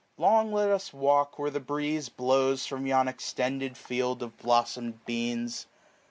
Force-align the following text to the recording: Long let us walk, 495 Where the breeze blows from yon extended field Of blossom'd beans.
Long 0.17 0.51
let 0.51 0.69
us 0.71 0.91
walk, 0.91 1.35
495 1.35 1.39
Where 1.39 1.51
the 1.51 1.59
breeze 1.63 2.09
blows 2.09 2.65
from 2.65 2.87
yon 2.87 3.07
extended 3.07 3.77
field 3.77 4.23
Of 4.23 4.35
blossom'd 4.35 5.05
beans. 5.05 5.67